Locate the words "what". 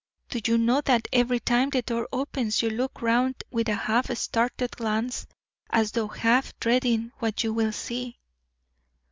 7.19-7.43